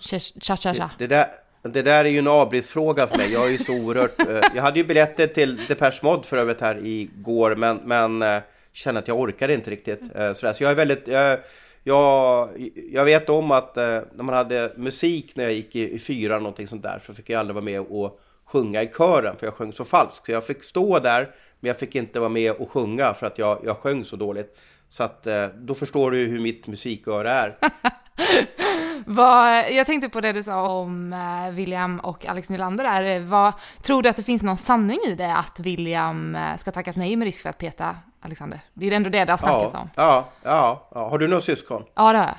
Cha-Cha-Cha? 0.00 0.90
Det, 0.98 1.06
det, 1.06 1.16
där, 1.16 1.26
det 1.62 1.82
där 1.82 2.04
är 2.04 2.08
ju 2.08 2.18
en 2.18 2.28
avbrottsfråga 2.28 3.06
för 3.06 3.16
mig. 3.16 3.32
Jag 3.32 3.46
är 3.46 3.50
ju 3.50 3.58
så 3.58 3.72
oerhört... 3.72 4.14
jag 4.54 4.62
hade 4.62 4.78
ju 4.78 4.84
biljetter 4.84 5.26
till 5.26 5.66
Depeche 5.68 6.00
Mode 6.02 6.22
för 6.22 6.36
övrigt 6.36 6.60
här 6.60 6.86
igår, 6.86 7.56
men, 7.56 7.76
men 7.76 8.42
känner 8.72 9.00
att 9.00 9.08
jag 9.08 9.20
orkar 9.20 9.48
inte 9.48 9.70
riktigt. 9.70 10.00
Eh, 10.14 10.32
sådär. 10.32 10.52
Så 10.52 10.62
jag 10.62 10.70
är 10.70 10.76
väldigt... 10.76 11.08
Jag, 11.08 11.38
jag, 11.84 12.48
jag 12.92 13.04
vet 13.04 13.28
om 13.28 13.50
att 13.50 13.76
eh, 13.76 14.00
när 14.14 14.22
man 14.22 14.34
hade 14.34 14.72
musik 14.76 15.36
när 15.36 15.44
jag 15.44 15.52
gick 15.52 15.76
i, 15.76 15.94
i 15.94 15.98
fyra 15.98 16.38
någonting 16.38 16.66
sånt 16.66 16.82
där 16.82 17.00
så 17.06 17.14
fick 17.14 17.30
jag 17.30 17.40
aldrig 17.40 17.54
vara 17.54 17.64
med 17.64 17.80
och 17.80 18.20
sjunga 18.44 18.82
i 18.82 18.88
kören 18.98 19.36
för 19.36 19.46
jag 19.46 19.54
sjöng 19.54 19.72
så 19.72 19.84
falskt. 19.84 20.26
Så 20.26 20.32
jag 20.32 20.46
fick 20.46 20.62
stå 20.62 20.98
där 20.98 21.28
men 21.60 21.68
jag 21.68 21.78
fick 21.78 21.94
inte 21.94 22.20
vara 22.20 22.28
med 22.28 22.52
och 22.52 22.70
sjunga 22.70 23.14
för 23.14 23.26
att 23.26 23.38
jag, 23.38 23.60
jag 23.64 23.76
sjöng 23.76 24.04
så 24.04 24.16
dåligt. 24.16 24.58
Så 24.88 25.02
att 25.02 25.26
eh, 25.26 25.46
då 25.46 25.74
förstår 25.74 26.10
du 26.10 26.18
hur 26.18 26.40
mitt 26.40 26.68
musiköra 26.68 27.30
är. 27.30 27.58
Vad, 29.06 29.72
jag 29.72 29.86
tänkte 29.86 30.08
på 30.08 30.20
det 30.20 30.32
du 30.32 30.42
sa 30.42 30.68
om 30.68 31.12
eh, 31.12 31.54
William 31.54 32.00
och 32.00 32.26
Alex 32.26 32.50
Nylander 32.50 32.84
där. 32.84 33.20
Vad, 33.20 33.52
tror 33.82 34.02
du 34.02 34.08
att 34.08 34.16
det 34.16 34.22
finns 34.22 34.42
någon 34.42 34.56
sanning 34.56 34.98
i 35.06 35.14
det 35.14 35.36
att 35.36 35.60
William 35.60 36.34
eh, 36.36 36.56
ska 36.56 36.70
tackat 36.70 36.96
nej 36.96 37.16
med 37.16 37.24
risk 37.24 37.42
för 37.42 37.50
att 37.50 37.58
peta 37.58 37.96
Alexander? 38.20 38.60
Det 38.74 38.88
är 38.88 38.92
ändå 38.92 39.10
det 39.10 39.24
det 39.24 39.32
har 39.32 39.38
snackats 39.38 39.74
ja, 39.74 39.80
om. 39.80 39.90
Ja, 39.94 40.28
ja, 40.42 40.88
ja. 40.94 41.08
Har 41.08 41.18
du 41.18 41.28
några 41.28 41.40
syskon? 41.40 41.84
Ja, 41.94 42.12
det 42.12 42.18
har 42.18 42.26
jag. 42.26 42.36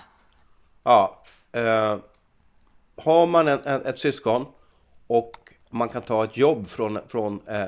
Ja. 0.84 1.24
Eh, 1.52 1.98
har 3.04 3.28
man 3.28 3.48
en, 3.48 3.60
en, 3.66 3.86
ett 3.86 4.00
syskon 4.00 4.46
och 5.08 5.54
man 5.70 5.90
kan 5.90 6.02
ta 6.02 6.24
ett 6.24 6.38
jobb 6.38 6.68
från, 6.70 7.00
från 7.08 7.42
eh, 7.48 7.66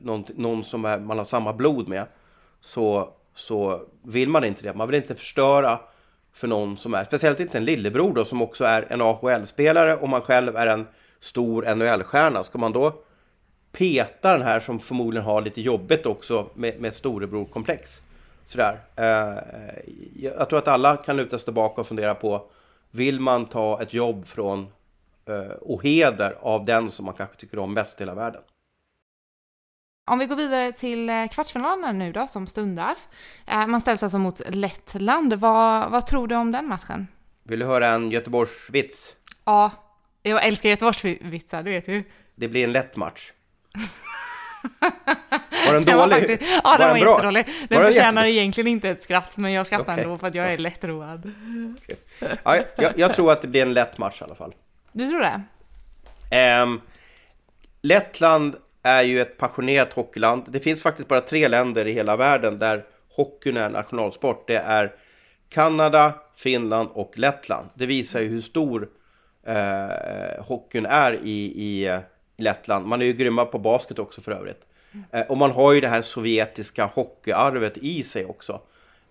någon, 0.00 0.24
någon 0.34 0.64
som 0.64 0.84
är, 0.84 0.98
man 0.98 1.18
har 1.18 1.24
samma 1.24 1.52
blod 1.52 1.88
med 1.88 2.06
så, 2.60 3.08
så 3.34 3.82
vill 4.02 4.28
man 4.28 4.44
inte 4.44 4.62
det. 4.62 4.74
Man 4.74 4.88
vill 4.88 4.96
inte 4.96 5.14
förstöra 5.14 5.80
för 6.36 6.48
någon 6.48 6.76
som 6.76 6.94
är, 6.94 7.04
speciellt 7.04 7.40
inte 7.40 7.58
en 7.58 7.64
lillebror 7.64 8.14
då 8.14 8.24
som 8.24 8.42
också 8.42 8.64
är 8.64 8.86
en 8.90 9.02
AHL-spelare 9.02 9.96
och 9.96 10.08
man 10.08 10.20
själv 10.20 10.56
är 10.56 10.66
en 10.66 10.86
stor 11.18 11.74
NHL-stjärna. 11.74 12.42
Ska 12.42 12.58
man 12.58 12.72
då 12.72 12.94
peta 13.72 14.32
den 14.32 14.42
här 14.42 14.60
som 14.60 14.80
förmodligen 14.80 15.24
har 15.24 15.42
lite 15.42 15.60
jobbigt 15.60 16.06
också 16.06 16.48
med, 16.54 16.80
med 16.80 16.88
ett 16.88 16.94
storebror-komplex? 16.94 18.02
Sådär. 18.44 18.80
Eh, 18.96 19.38
jag 20.16 20.48
tror 20.48 20.58
att 20.58 20.68
alla 20.68 20.96
kan 20.96 21.16
luta 21.16 21.38
sig 21.38 21.44
tillbaka 21.44 21.80
och 21.80 21.86
fundera 21.86 22.14
på 22.14 22.46
vill 22.90 23.20
man 23.20 23.46
ta 23.46 23.82
ett 23.82 23.94
jobb 23.94 24.26
från 24.26 24.66
eh, 25.28 25.52
och 25.60 25.82
heder 25.82 26.36
av 26.40 26.64
den 26.64 26.90
som 26.90 27.04
man 27.04 27.14
kanske 27.14 27.36
tycker 27.36 27.58
om 27.58 27.74
mest 27.74 28.00
i 28.00 28.02
hela 28.02 28.14
världen? 28.14 28.42
Om 30.08 30.18
vi 30.18 30.26
går 30.26 30.36
vidare 30.36 30.72
till 30.72 31.08
eh, 31.08 31.26
kvartsfinalen 31.28 31.98
nu 31.98 32.12
då, 32.12 32.26
som 32.26 32.46
stundar. 32.46 32.94
Eh, 33.46 33.66
man 33.66 33.80
ställs 33.80 34.02
alltså 34.02 34.18
mot 34.18 34.40
Lettland. 34.48 35.34
Vad, 35.34 35.90
vad 35.90 36.06
tror 36.06 36.28
du 36.28 36.34
om 36.36 36.52
den 36.52 36.66
matchen? 36.68 37.06
Vill 37.42 37.58
du 37.58 37.66
höra 37.66 37.88
en 37.88 38.10
Göteborgsvits? 38.10 39.16
Ja, 39.44 39.70
jag 40.22 40.44
älskar 40.46 40.68
Göteborgsvitsar, 40.68 41.62
det 41.62 41.70
vet 41.70 41.86
du. 41.86 42.04
Det 42.34 42.48
blir 42.48 42.64
en 42.64 42.72
lätt 42.72 42.96
match. 42.96 43.32
Var 45.66 45.72
den 45.72 45.84
Den 45.84 45.96
var 45.98 46.08
dålig? 46.08 46.28
faktiskt- 46.28 46.60
ja, 46.64 46.76
den 46.78 46.88
var, 46.88 47.00
bra? 47.00 47.10
jättedålig. 47.10 47.46
Den 47.68 47.78
Var 47.82 47.86
förtjänar 47.86 48.24
jätte- 48.24 48.32
egentligen 48.40 48.68
inte 48.68 48.88
ett 48.88 49.02
skratt, 49.02 49.36
men 49.36 49.52
jag 49.52 49.66
skrattar 49.66 49.92
Okej. 49.92 50.04
ändå 50.04 50.18
för 50.18 50.26
att 50.26 50.34
jag 50.34 50.52
är 50.52 50.58
lättroad. 50.58 51.32
Ja, 52.44 52.56
jag, 52.76 52.92
jag 52.98 53.14
tror 53.14 53.32
att 53.32 53.42
det 53.42 53.48
blir 53.48 53.62
en 53.62 53.72
lätt 53.74 53.98
match 53.98 54.20
i 54.20 54.24
alla 54.24 54.34
fall. 54.34 54.54
Du 54.92 55.08
tror 55.08 55.20
det? 55.20 55.42
Ehm, 56.36 56.80
Lettland 57.82 58.56
är 58.86 59.02
ju 59.02 59.20
ett 59.20 59.36
passionerat 59.36 59.92
hockeyland. 59.92 60.44
Det 60.48 60.60
finns 60.60 60.82
faktiskt 60.82 61.08
bara 61.08 61.20
tre 61.20 61.48
länder 61.48 61.86
i 61.86 61.92
hela 61.92 62.16
världen 62.16 62.58
där 62.58 62.84
hockeyn 63.16 63.56
är 63.56 63.70
nationalsport. 63.70 64.48
Det 64.48 64.56
är 64.56 64.94
Kanada, 65.48 66.14
Finland 66.36 66.88
och 66.92 67.18
Lettland. 67.18 67.68
Det 67.74 67.86
visar 67.86 68.20
ju 68.20 68.28
hur 68.28 68.40
stor 68.40 68.88
eh, 69.46 70.44
hockeyn 70.44 70.86
är 70.86 71.12
i, 71.24 71.52
i, 71.56 71.86
eh, 71.86 72.00
Lettland. 72.36 72.86
Man 72.86 73.02
är 73.02 73.06
ju 73.06 73.12
grymma 73.12 73.44
på 73.44 73.58
basket 73.58 73.98
också 73.98 74.20
för 74.20 74.32
övrigt. 74.32 74.66
Eh, 75.10 75.26
och 75.26 75.36
man 75.36 75.50
har 75.50 75.72
ju 75.72 75.80
det 75.80 75.88
här 75.88 76.02
sovjetiska 76.02 76.84
hockeyarvet 76.84 77.78
i 77.78 78.02
sig 78.02 78.26
också. 78.26 78.60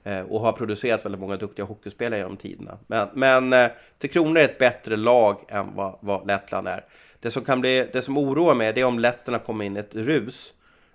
Eh, 0.03 0.19
och 0.19 0.39
har 0.39 0.51
producerat 0.51 1.05
väldigt 1.05 1.21
många 1.21 1.37
duktiga 1.37 1.65
hockeyspelare 1.65 2.19
genom 2.19 2.37
tiderna. 2.37 2.77
Men, 2.87 3.07
men 3.13 3.53
eh, 3.53 3.71
Tre 3.99 4.09
Kronor 4.09 4.37
är 4.37 4.45
ett 4.45 4.57
bättre 4.57 4.95
lag 4.95 5.45
än 5.47 5.75
vad, 5.75 5.97
vad 5.99 6.27
Lettland 6.27 6.67
är. 6.67 6.85
Det 7.19 7.31
som, 7.31 7.43
kan 7.43 7.61
bli, 7.61 7.89
det 7.93 8.01
som 8.01 8.17
oroar 8.17 8.55
mig 8.55 8.73
det 8.73 8.81
är 8.81 8.85
om 8.85 8.99
letterna 8.99 9.39
kommer 9.39 9.65
in 9.65 9.77
i 9.77 9.79
ett 9.79 9.95
rus 9.95 10.53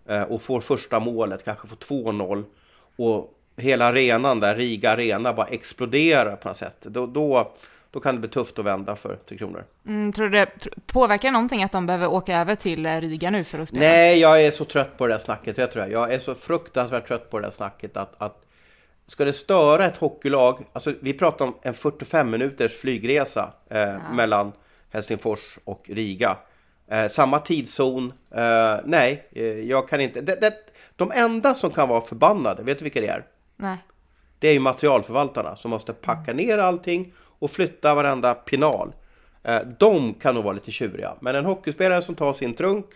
eh, 0.09 0.23
och 0.23 0.43
får 0.43 0.61
första 0.61 1.01
målet, 1.01 1.45
kanske 1.45 1.69
får 1.69 1.77
2-0 1.77 2.45
och 2.97 3.35
hela 3.57 3.85
arenan 3.85 4.41
där, 4.41 4.57
Riga 4.57 4.91
Arena, 4.91 5.33
bara 5.33 5.47
exploderar 5.47 6.37
på 6.37 6.49
något 6.49 6.57
sätt. 6.57 6.81
Då, 6.81 7.07
då, 7.07 7.53
då 7.91 8.01
kan 8.01 8.15
det 8.15 8.21
bli 8.21 8.31
tufft 8.31 8.59
att 8.59 8.65
vända 8.65 8.97
för 8.97 9.17
Tre 9.29 9.39
Kronor. 9.39 9.65
Mm, 9.87 10.13
tror 10.13 10.29
du 10.29 10.39
det 10.39 10.69
påverkar 10.87 11.33
någonting 11.33 11.63
att 11.63 11.73
de 11.73 11.87
behöver 11.87 12.11
åka 12.11 12.41
över 12.41 12.55
till 12.55 12.87
eh, 12.87 13.01
Riga 13.01 13.31
nu 13.31 13.45
för 13.45 13.59
att 13.59 13.69
spela? 13.69 13.85
Nej, 13.85 14.19
jag 14.19 14.45
är 14.45 14.51
så 14.51 14.65
trött 14.65 14.99
på 14.99 15.07
det 15.07 15.13
där 15.13 15.19
snacket. 15.19 15.59
Jag, 15.59 15.71
tror 15.71 15.85
jag. 15.85 15.93
jag 15.93 16.15
är 16.15 16.19
så 16.19 16.35
fruktansvärt 16.35 17.09
trött 17.09 17.31
på 17.31 17.39
det 17.39 17.47
där 17.47 17.51
snacket 17.51 17.97
att, 17.97 18.15
att 18.19 18.47
ska 19.07 19.25
det 19.25 19.33
störa 19.33 19.87
ett 19.87 19.97
hockeylag, 19.97 20.65
alltså 20.73 20.93
vi 21.01 21.13
pratar 21.13 21.45
om 21.45 21.55
en 21.63 21.75
45 21.75 22.31
minuters 22.31 22.81
flygresa 22.81 23.53
eh, 23.71 23.95
mellan 24.15 24.53
Helsingfors 24.91 25.59
och 25.65 25.91
Riga. 25.93 26.37
Eh, 26.91 27.09
samma 27.09 27.39
tidszon, 27.39 28.13
eh, 28.35 28.77
nej, 28.85 29.29
eh, 29.33 29.45
jag 29.45 29.89
kan 29.89 30.01
inte. 30.01 30.21
Det, 30.21 30.41
det, 30.41 30.55
de 30.97 31.13
enda 31.15 31.55
som 31.55 31.71
kan 31.71 31.89
vara 31.89 32.01
förbannade, 32.01 32.63
vet 32.63 32.79
du 32.79 32.83
vilka 32.85 33.01
det 33.01 33.07
är? 33.09 33.25
Nej. 33.57 33.77
Det 34.39 34.49
är 34.49 34.53
ju 34.53 34.61
materialförvaltarna 34.61 35.57
som 35.57 35.71
måste 35.71 35.93
packa 35.93 36.33
ner 36.33 36.59
allting 36.59 37.13
och 37.17 37.51
flytta 37.51 37.95
varenda 37.95 38.35
pinal. 38.35 38.93
Eh, 39.43 39.61
De 39.79 40.15
kan 40.15 40.35
nog 40.35 40.45
vara 40.45 40.55
lite 40.55 40.71
tjuriga, 40.71 41.15
men 41.21 41.35
en 41.35 41.45
hockeyspelare 41.45 42.03
som 42.03 42.15
tar 42.15 42.33
sin 42.33 42.55
trunk, 42.55 42.87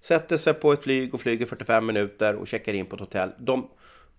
sätter 0.00 0.36
sig 0.36 0.54
på 0.54 0.72
ett 0.72 0.84
flyg 0.84 1.14
och 1.14 1.20
flyger 1.20 1.46
45 1.46 1.86
minuter 1.86 2.34
och 2.34 2.46
checkar 2.46 2.72
in 2.72 2.86
på 2.86 2.96
ett 2.96 3.00
hotell. 3.00 3.30
De, 3.38 3.68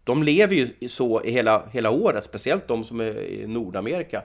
de 0.08 0.24
lever 0.24 0.56
ju 0.56 0.90
så 0.90 1.24
i 1.24 1.32
hela, 1.32 1.64
hela 1.72 1.90
året, 1.92 2.24
speciellt 2.24 2.68
de 2.68 2.84
som 2.84 3.00
är 3.00 3.20
i 3.24 3.48
Nordamerika. 3.48 4.22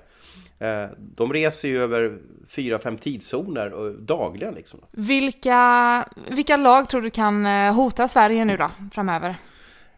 Eh, 0.58 0.84
De 0.96 1.32
reser 1.32 1.68
ju 1.68 1.82
över 1.82 2.18
4-5 2.48 2.96
tidszoner 2.98 3.72
och- 3.72 3.92
dagligen 4.02 4.54
liksom. 4.54 4.80
Vilka, 4.90 6.08
vilka 6.30 6.56
lag 6.56 6.88
tror 6.88 7.02
du 7.02 7.10
kan 7.10 7.46
eh, 7.46 7.74
hota 7.74 8.08
Sverige 8.08 8.44
nu 8.44 8.56
då, 8.56 8.70
framöver? 8.92 9.34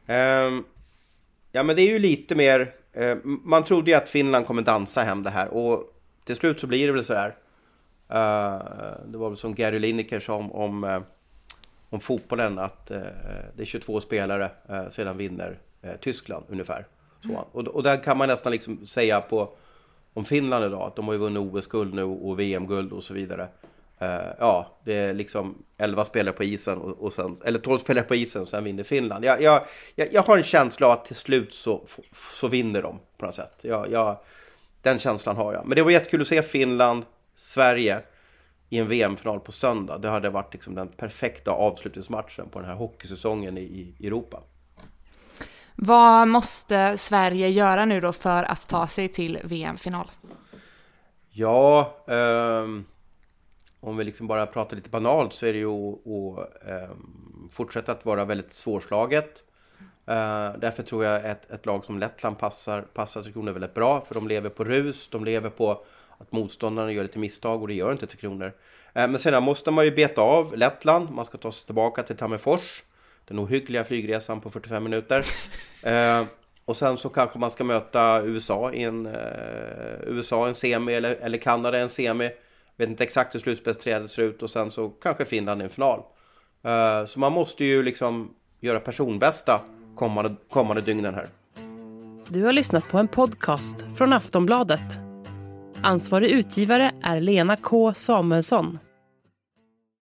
Ehm, 0.07 0.65
ja, 1.53 1.63
men 1.63 1.77
det 1.77 1.83
är 1.83 1.89
ju 1.93 1.99
lite 1.99 2.35
mer... 2.35 2.75
eh, 2.93 3.17
man 3.25 3.65
trodde 3.65 3.91
ju 3.91 3.97
att 3.97 4.09
Finland 4.09 4.47
kommer 4.47 4.63
dansa 4.63 5.03
hem 5.03 5.23
det 5.23 5.31
här 5.31 5.49
och 5.49 5.85
till 6.25 6.37
slut 6.37 6.61
så 6.61 6.67
blir 6.67 6.87
det 6.87 6.93
väl 6.93 7.05
så 7.05 7.15
här. 7.15 7.35
Det 9.07 9.19
var 9.19 9.29
väl 9.29 9.37
som 9.37 9.55
Gary 9.55 9.79
Lineker 9.79 10.21
sa 10.21 10.35
om, 10.35 10.53
om, 10.53 11.03
om 11.91 12.01
fotbollen 12.01 12.59
att 12.59 12.87
det 12.87 13.61
är 13.63 13.65
22 13.65 14.01
spelare, 14.01 14.51
sedan 14.91 15.17
vinner 15.17 15.59
Tyskland 16.01 16.45
ungefär. 16.49 16.87
Så. 17.27 17.47
Och, 17.53 17.69
och 17.69 17.83
där 17.83 18.03
kan 18.03 18.19
man 18.19 18.29
nästan 18.29 18.53
liksom 18.53 18.87
säga 18.87 19.21
på 19.21 19.53
om 20.15 20.25
Finland 20.25 20.65
idag 20.65 20.83
att 20.83 20.97
de 20.97 21.07
har 21.07 21.13
ju 21.13 21.19
vunnit 21.19 21.55
OS-guld 21.55 21.95
nu 21.95 22.03
och 22.03 22.41
VM-guld 22.41 22.93
och 22.93 23.05
så 23.05 23.15
vidare. 23.15 23.49
Eh, 23.99 24.33
ja, 24.39 24.79
det 24.85 24.95
är 24.95 25.15
liksom 25.15 25.63
11 25.79 26.05
spelare 26.05 26.35
på 26.35 26.45
isen 26.45 26.79
och, 26.79 26.99
och 26.99 27.13
sen, 27.13 27.37
eller 27.45 27.59
12 27.59 27.79
spelare 27.79 28.05
på 28.05 28.15
isen 28.15 28.43
och 28.43 28.49
sen 28.49 28.65
vinner 28.65 28.83
Finland. 28.83 29.25
Jag, 29.25 29.43
jag, 29.43 29.67
jag, 29.95 30.13
jag 30.13 30.23
har 30.23 30.37
en 30.37 30.43
känsla 30.43 30.87
av 30.87 30.93
att 30.93 31.05
till 31.05 31.17
slut 31.17 31.55
så, 31.55 31.87
så 32.13 32.49
vinner 32.49 32.83
de 32.83 32.99
på 33.19 33.27
något 33.27 33.35
sätt. 33.35 33.53
Jag, 33.61 33.91
jag, 33.91 34.19
den 34.83 34.99
känslan 34.99 35.37
har 35.37 35.53
jag. 35.53 35.67
Men 35.67 35.77
det 35.77 35.83
var 35.83 35.91
jättekul 35.91 36.21
att 36.21 36.27
se 36.27 36.43
Finland, 36.43 37.05
Sverige 37.35 38.03
i 38.69 38.79
en 38.79 38.89
VM-final 38.89 39.41
på 39.41 39.53
söndag. 39.53 39.99
Det 39.99 40.09
hade 40.09 40.31
varit 40.31 40.53
liksom 40.53 40.75
den 40.75 40.89
perfekta 40.89 41.51
avslutningsmatchen 41.51 42.49
på 42.49 42.59
den 42.59 42.69
här 42.69 42.77
hockeysäsongen 42.77 43.59
i, 43.59 43.95
i 43.99 44.07
Europa. 44.07 44.43
Vad 45.77 46.29
måste 46.29 46.99
Sverige 46.99 47.49
göra 47.49 47.85
nu 47.85 48.01
då 48.01 48.13
för 48.13 48.43
att 48.43 48.69
ta 48.69 48.87
sig 48.87 49.09
till 49.09 49.39
VM-final? 49.45 50.11
Ja, 51.31 51.95
um, 52.07 52.85
om 53.81 53.97
vi 53.97 54.05
liksom 54.05 54.27
bara 54.27 54.47
pratar 54.47 54.77
lite 54.77 54.91
banalt 54.91 55.33
så 55.33 55.47
är 55.47 55.53
det 55.53 55.59
ju 55.59 55.69
att, 55.69 56.91
um, 56.91 57.49
fortsätta 57.53 57.93
att 57.93 58.05
vara 58.05 58.25
väldigt 58.25 58.53
svårslaget. 58.53 59.43
Uh, 60.09 60.59
därför 60.59 60.83
tror 60.83 61.05
jag 61.05 61.27
att 61.27 61.51
ett 61.51 61.67
lag 61.67 61.85
som 61.85 61.99
Lettland 61.99 62.39
passar, 62.39 62.83
passar 62.83 63.23
Tre 63.23 63.33
Kronor 63.33 63.53
väldigt 63.53 63.75
bra, 63.75 64.01
för 64.01 64.15
de 64.15 64.29
lever 64.29 64.51
på 64.51 64.65
rus, 64.65 65.09
de 65.09 65.25
lever 65.25 65.51
på 65.51 65.85
att 66.19 66.33
motståndarna 66.33 66.93
gör 66.93 67.03
lite 67.03 67.19
misstag 67.19 67.63
och 67.63 67.69
det 67.69 67.75
gör 67.75 67.93
inte 67.93 68.07
Tre 68.07 68.19
Kronor. 68.19 68.47
Uh, 68.47 69.03
eh, 69.03 69.09
men 69.09 69.19
sedan 69.19 69.43
måste 69.43 69.71
man 69.71 69.85
ju 69.85 69.91
beta 69.91 70.23
av 70.23 70.57
Lettland, 70.57 71.11
man 71.11 71.25
ska 71.25 71.39
ta 71.39 71.53
sig 71.53 71.67
tillbaka 71.67 72.03
till 72.03 72.17
Tammerfors, 72.17 72.83
den 73.25 73.39
ohyggliga 73.39 73.85
flygresan 73.85 74.41
på 74.41 74.51
45 74.51 74.85
minuter. 74.85 75.25
Eh, 75.85 76.25
och 76.65 76.77
sen 76.77 76.97
så 76.97 77.09
kanske 77.09 77.39
man 77.39 77.51
ska 77.51 77.65
möta 77.65 78.23
USA 78.23 78.73
i 78.73 78.83
en, 78.83 79.07
eh, 79.07 79.13
USA 80.07 80.49
en 80.49 80.55
semi 80.55 80.95
eller, 80.95 81.15
eller 81.15 81.39
Kanada 81.39 81.79
en 81.79 81.89
semi. 81.89 82.31
Vet 82.77 82.89
inte 82.89 83.05
exakt 83.05 83.35
hur 83.35 83.41
slutspelsträdet 83.41 84.11
ser 84.11 84.23
ut 84.23 84.43
och 84.43 84.51
sen 84.51 84.71
så 84.71 84.89
kanske 84.89 85.25
Finland 85.25 85.61
i 85.61 85.65
en 85.65 85.71
final. 85.71 86.01
Eh, 86.65 87.05
så 87.05 87.21
man 87.21 87.33
måste 87.33 87.65
ju 87.65 87.83
liksom 87.83 88.35
göra 88.61 88.81
personbästa 88.81 89.61
kommande, 89.97 90.35
kommande 90.51 90.83
dygnen 90.83 91.15
här. 91.15 91.29
Du 92.29 92.45
har 92.45 92.53
lyssnat 92.53 92.89
på 92.89 92.99
en 92.99 93.09
podcast 93.09 93.85
från 93.97 94.13
Aftonbladet. 94.13 94.99
Ansvarig 95.83 96.31
utgivare 96.31 96.93
är 97.03 97.21
Lena 97.21 97.57
K 97.57 97.95
Samuelsson. 97.95 98.79